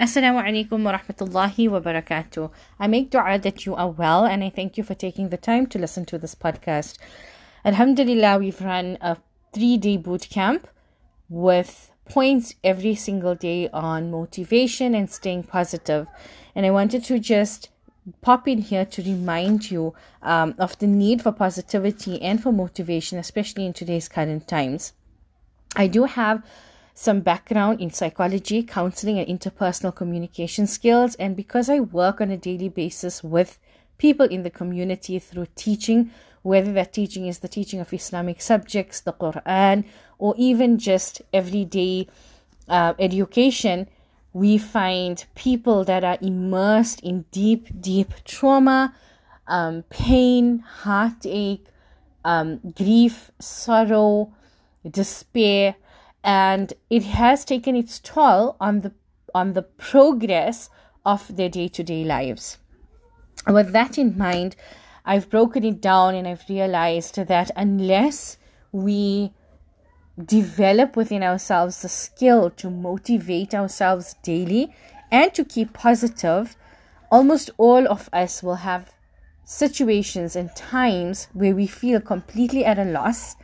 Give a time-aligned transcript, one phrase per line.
[0.00, 2.50] Assalamu alaikum wa rahmatullahi wa barakatuh.
[2.80, 5.66] I make dua that you are well and I thank you for taking the time
[5.66, 6.96] to listen to this podcast.
[7.62, 9.18] Alhamdulillah, we've run a
[9.52, 10.66] three day boot camp
[11.28, 16.06] with points every single day on motivation and staying positive.
[16.54, 17.68] And I wanted to just
[18.22, 23.18] pop in here to remind you um, of the need for positivity and for motivation,
[23.18, 24.94] especially in today's current times.
[25.76, 26.42] I do have
[26.94, 31.14] some background in psychology, counseling, and interpersonal communication skills.
[31.16, 33.58] And because I work on a daily basis with
[33.98, 36.10] people in the community through teaching,
[36.42, 39.84] whether that teaching is the teaching of Islamic subjects, the Quran,
[40.18, 42.08] or even just everyday
[42.68, 43.88] uh, education,
[44.32, 48.94] we find people that are immersed in deep, deep trauma,
[49.46, 51.66] um, pain, heartache,
[52.24, 54.32] um, grief, sorrow,
[54.88, 55.74] despair,
[56.24, 58.92] and it has taken its toll on the
[59.34, 60.68] on the progress
[61.04, 62.58] of their day-to-day lives.
[63.46, 64.56] With that in mind,
[65.04, 68.36] I've broken it down and I've realized that unless
[68.70, 69.32] we
[70.22, 74.74] develop within ourselves the skill to motivate ourselves daily
[75.10, 76.56] and to keep positive,
[77.10, 78.92] almost all of us will have
[79.44, 83.36] situations and times where we feel completely at a loss.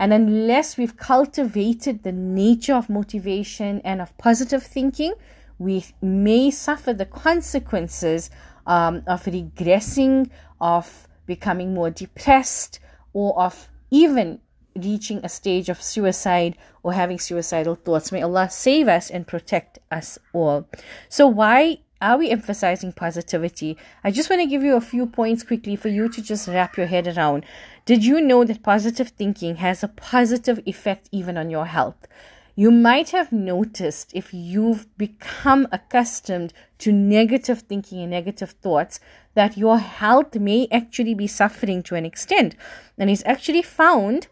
[0.00, 5.12] And unless we've cultivated the nature of motivation and of positive thinking,
[5.58, 8.30] we may suffer the consequences
[8.66, 12.80] um, of regressing, of becoming more depressed,
[13.12, 14.40] or of even
[14.74, 18.10] reaching a stage of suicide or having suicidal thoughts.
[18.10, 20.66] May Allah save us and protect us all.
[21.10, 23.76] So, why are we emphasizing positivity?
[24.02, 26.78] I just want to give you a few points quickly for you to just wrap
[26.78, 27.44] your head around.
[27.90, 32.06] Did you know that positive thinking has a positive effect even on your health?
[32.54, 39.00] You might have noticed if you've become accustomed to negative thinking and negative thoughts
[39.34, 42.54] that your health may actually be suffering to an extent.
[42.96, 44.28] And it's actually found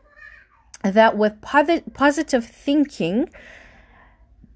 [0.84, 3.28] that with positive thinking,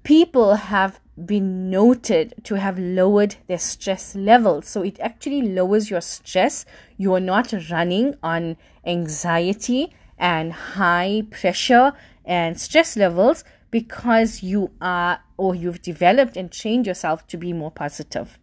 [0.03, 4.67] people have been noted to have lowered their stress levels.
[4.67, 6.65] So it actually lowers your stress.
[6.97, 11.93] You are not running on anxiety and high pressure
[12.25, 17.71] and stress levels because you are or you've developed and trained yourself to be more
[17.71, 18.37] positive.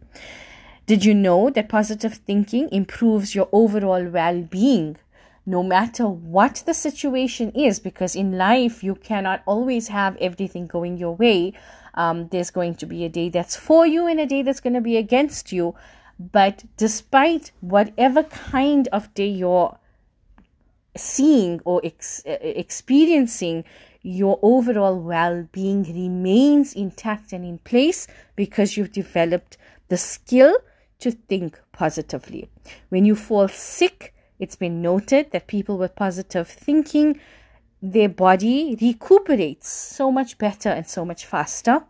[0.87, 4.97] Did you know that positive thinking improves your overall well being?
[5.47, 10.97] no matter what the situation is, because in life you cannot always have everything going
[10.97, 11.53] your way.
[11.95, 14.75] Um, there's going to be a day that's for you and a day that's going
[14.75, 15.75] to be against you.
[16.19, 19.79] But despite whatever kind of day you're
[20.97, 23.65] seeing or ex- experiencing,
[24.03, 29.57] your overall well being remains intact and in place because you've developed
[29.89, 30.57] the skill
[31.01, 32.49] to think positively.
[32.89, 37.21] When you fall sick, it's been noted that people with positive thinking,
[37.83, 41.85] their body recuperates so much better and so much faster.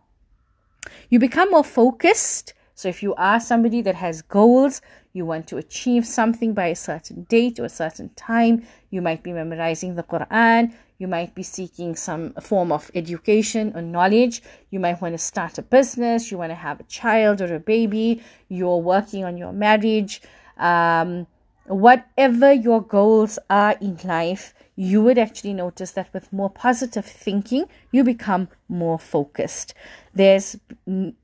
[1.09, 2.53] You become more focused.
[2.73, 4.81] So, if you are somebody that has goals,
[5.13, 9.21] you want to achieve something by a certain date or a certain time, you might
[9.21, 14.41] be memorizing the Quran, you might be seeking some form of education or knowledge,
[14.71, 17.59] you might want to start a business, you want to have a child or a
[17.59, 20.21] baby, you're working on your marriage.
[20.57, 21.27] Um,
[21.71, 27.65] whatever your goals are in life, you would actually notice that with more positive thinking,
[27.91, 29.73] you become more focused.
[30.13, 30.57] There's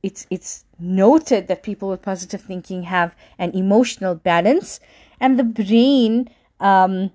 [0.03, 4.79] it's it's noted that people with positive thinking have an emotional balance,
[5.19, 7.11] and the brain um,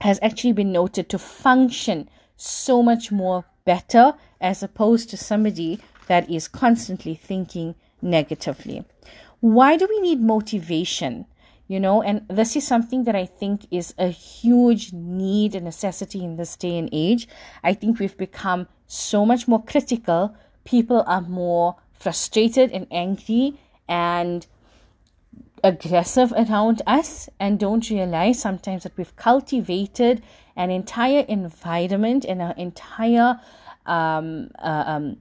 [0.00, 6.30] has actually been noted to function so much more better as opposed to somebody that
[6.30, 8.84] is constantly thinking negatively.
[9.40, 11.26] Why do we need motivation?
[11.68, 12.02] You know?
[12.02, 16.56] And this is something that i think is a huge need and necessity in this
[16.56, 17.28] day and age.
[17.62, 20.34] I think we've become so much more critical.
[20.64, 23.58] People are more frustrated and angry
[23.88, 24.46] and
[25.64, 30.22] aggressive around us and don't realize sometimes that we've cultivated
[30.56, 33.40] an entire environment and an entire
[33.86, 35.16] um, uh, um,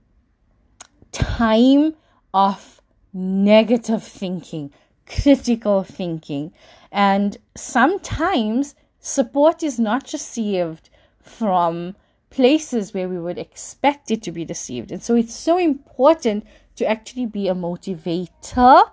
[1.12, 1.96] time
[2.34, 2.82] of
[3.14, 4.72] negative thinking
[5.08, 6.54] critical thinking.
[6.92, 10.90] And sometimes support is not received
[11.22, 11.96] from
[12.30, 14.92] places where we would expect it to be received.
[14.92, 16.46] And so it's so important
[16.76, 18.84] to actually be a motivator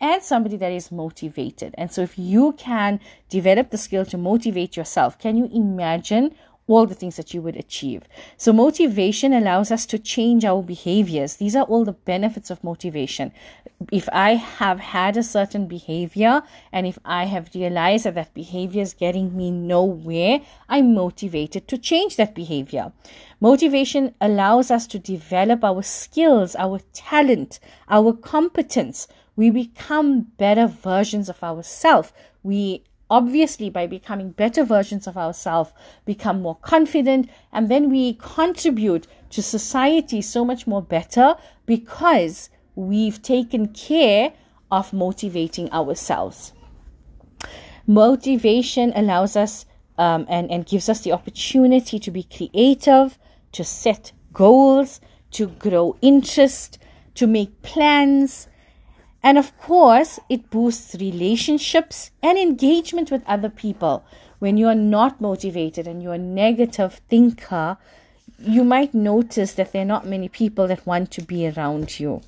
[0.00, 1.74] and somebody that is motivated.
[1.78, 6.34] And so if you can develop the skill to motivate yourself, can you imagine
[6.66, 8.02] all the things that you would achieve.
[8.36, 11.36] So, motivation allows us to change our behaviors.
[11.36, 13.32] These are all the benefits of motivation.
[13.92, 18.82] If I have had a certain behavior and if I have realized that that behavior
[18.82, 22.92] is getting me nowhere, I'm motivated to change that behavior.
[23.40, 29.06] Motivation allows us to develop our skills, our talent, our competence.
[29.36, 32.12] We become better versions of ourselves.
[32.42, 35.72] We obviously by becoming better versions of ourselves
[36.04, 41.34] become more confident and then we contribute to society so much more better
[41.66, 44.32] because we've taken care
[44.70, 46.52] of motivating ourselves.
[47.86, 49.66] Motivation allows us
[49.98, 53.18] um, and, and gives us the opportunity to be creative
[53.52, 56.78] to set goals to grow interest
[57.14, 58.48] to make plans
[59.24, 64.04] and of course, it boosts relationships and engagement with other people.
[64.38, 67.78] When you are not motivated and you're a negative thinker,
[68.38, 72.20] you might notice that there are not many people that want to be around you.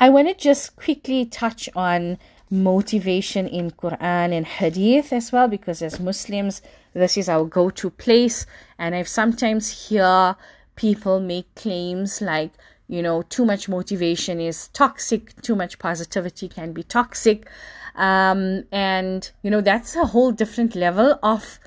[0.00, 2.18] I want to just quickly touch on
[2.50, 6.62] motivation in Quran and Hadith as well, because as Muslims,
[6.94, 8.44] this is our go-to place.
[8.76, 10.34] And I've sometimes hear
[10.74, 12.50] people make claims like,
[12.94, 17.46] you know too much motivation is toxic too much positivity can be toxic
[17.96, 21.58] um, and you know that's a whole different level of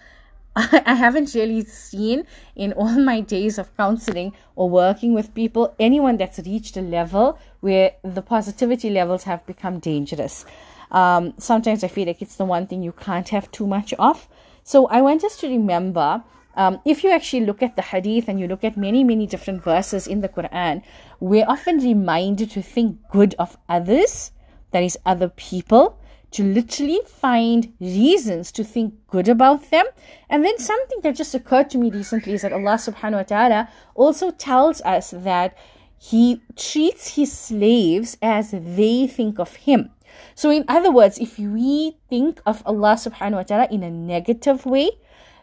[0.58, 2.26] I haven't really seen
[2.56, 7.38] in all my days of counseling or working with people anyone that's reached a level
[7.60, 10.46] where the positivity levels have become dangerous.
[10.90, 14.28] Um, sometimes I feel like it's the one thing you can't have too much of.
[14.64, 16.24] So I want us to remember
[16.58, 19.64] um, if you actually look at the hadith and you look at many, many different
[19.64, 20.82] verses in the Quran,
[21.20, 24.32] we're often reminded to think good of others,
[24.72, 26.00] that is, other people,
[26.32, 29.86] to literally find reasons to think good about them.
[30.30, 33.70] And then something that just occurred to me recently is that Allah subhanahu wa ta'ala
[33.94, 35.56] also tells us that
[35.98, 39.92] He treats His slaves as they think of Him.
[40.34, 44.66] So, in other words, if we think of Allah subhanahu wa ta'ala in a negative
[44.66, 44.92] way,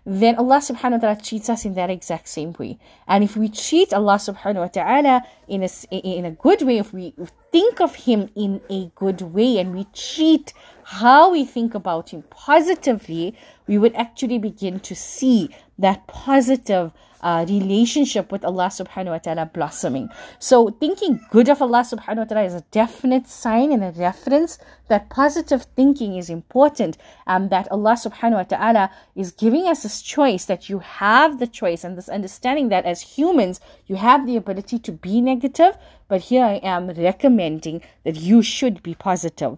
[0.06, 2.79] then Allah subhanahu wa ta'ala treats us in that exact same way.
[3.09, 6.93] And if we treat Allah subhanahu wa ta'ala in a, in a good way, if
[6.93, 7.15] we
[7.51, 10.53] think of Him in a good way and we treat
[10.85, 13.35] how we think about Him positively,
[13.67, 15.49] we would actually begin to see
[15.79, 16.93] that positive
[17.25, 20.11] uh, relationship with Allah subhanahu wa ta'ala blossoming.
[20.38, 24.59] So thinking good of Allah subhanahu wa ta'ala is a definite sign and a reference
[24.88, 30.03] that positive thinking is important and that Allah subhanahu wa ta'ala is giving us this
[30.03, 34.37] choice that you have the choice and this understanding that as humans you have the
[34.37, 35.79] ability to be negative,
[36.09, 39.56] but here I am recommending that you should be positive.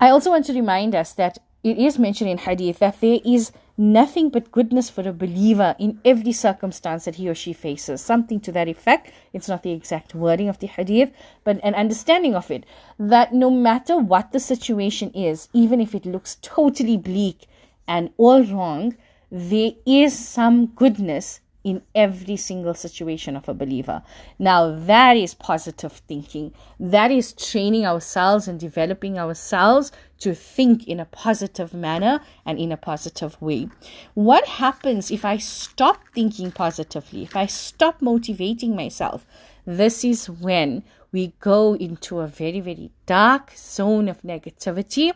[0.00, 3.52] I also want to remind us that it is mentioned in hadith that there is
[3.76, 8.00] nothing but goodness for a believer in every circumstance that he or she faces.
[8.00, 9.10] Something to that effect.
[9.32, 11.12] It's not the exact wording of the hadith,
[11.42, 12.64] but an understanding of it.
[12.98, 17.46] That no matter what the situation is, even if it looks totally bleak
[17.86, 18.96] and all wrong,
[19.30, 24.02] there is some goodness in every single situation of a believer.
[24.38, 26.52] Now, that is positive thinking.
[26.78, 32.70] That is training ourselves and developing ourselves to think in a positive manner and in
[32.70, 33.68] a positive way.
[34.12, 39.26] What happens if I stop thinking positively, if I stop motivating myself?
[39.64, 45.12] This is when we go into a very, very dark zone of negativity.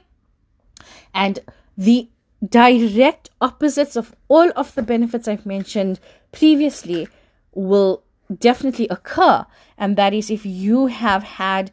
[1.13, 1.41] And
[1.77, 2.09] the
[2.47, 5.99] direct opposites of all of the benefits I've mentioned
[6.33, 7.09] previously
[7.55, 8.03] will
[8.39, 9.47] definitely occur.
[9.77, 11.71] And that is if you have had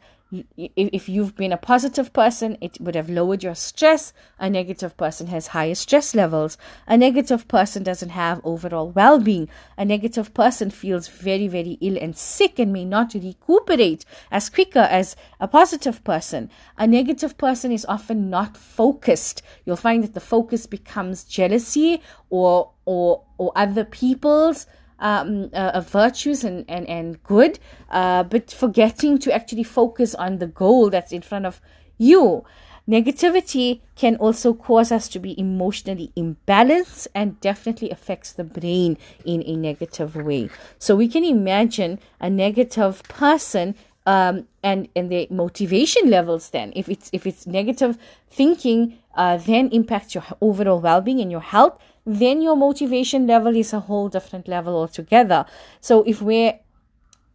[0.56, 4.12] if you've been a positive person, it would have lowered your stress.
[4.40, 6.58] A negative person has higher stress levels.
[6.88, 9.48] A negative person doesn't have overall well being.
[9.78, 14.80] A negative person feels very, very ill and sick and may not recuperate as quicker
[14.80, 16.50] as a positive person.
[16.76, 19.42] A negative person is often not focused.
[19.64, 24.66] You'll find that the focus becomes jealousy or, or, or other people's
[24.98, 27.58] um, uh, virtues and, and, and good,
[27.90, 31.60] uh, but forgetting to actually focus on the goal that's in front of
[31.98, 32.44] you.
[32.88, 39.42] Negativity can also cause us to be emotionally imbalanced and definitely affects the brain in
[39.44, 40.48] a negative way.
[40.78, 43.74] So we can imagine a negative person
[44.06, 47.98] um, and and the motivation levels then if it's if it's negative
[48.30, 51.76] thinking uh, then impacts your overall well-being and your health
[52.06, 55.44] then your motivation level is a whole different level altogether.
[55.80, 56.58] So if we're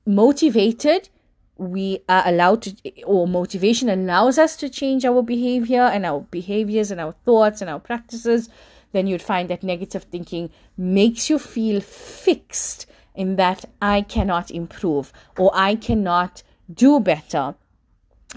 [0.05, 1.09] motivated,
[1.57, 6.89] we are allowed to, or motivation allows us to change our behavior and our behaviors
[6.89, 8.49] and our thoughts and our practices,
[8.93, 15.11] then you'd find that negative thinking makes you feel fixed in that I cannot improve
[15.37, 17.55] or I cannot do better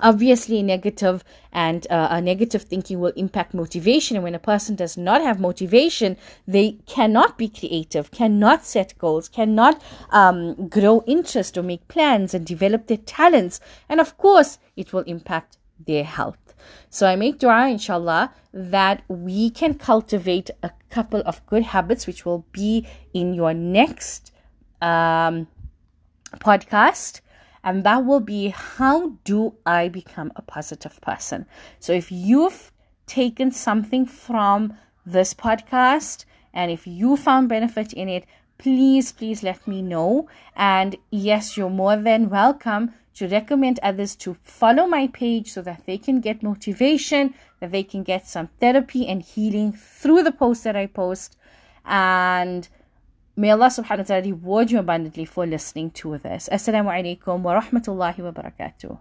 [0.03, 1.23] obviously negative
[1.53, 4.17] and uh, a negative thinking will impact motivation.
[4.17, 9.29] And when a person does not have motivation they cannot be creative cannot set goals
[9.29, 13.61] cannot um, grow interest or make plans and develop their talents.
[13.89, 16.39] And of course it will impact their health.
[16.91, 22.25] So I make dua, inshallah, that we can cultivate a couple of good habits, which
[22.25, 24.33] will be in your next
[24.81, 25.49] um,
[26.39, 27.21] podcast
[27.65, 31.47] and that will be how do I become a positive person?
[31.81, 32.71] So if you've
[33.07, 38.27] taken something from this podcast and if you found benefit in it,
[38.59, 40.29] please, please let me know.
[40.55, 45.87] And yes, you're more than welcome to recommend others to follow my page so that
[45.87, 50.65] they can get motivation, that they can get some therapy and healing through the posts
[50.65, 51.37] that I post.
[51.85, 52.69] And
[53.37, 56.49] May Allah subhanahu wa ta'ala reward you abundantly for listening to this.
[56.53, 58.95] Assalamu alaikum wa rahmatullahi wa barakatuh.